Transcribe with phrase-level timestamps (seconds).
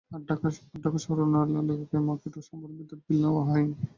[0.11, 0.19] আর
[0.27, 3.65] ঢাকা শহরের অন্যান্য এলাকার মার্কেটের সমপরিমাণ বিদ্যুৎ বিল নেওয়া হয়।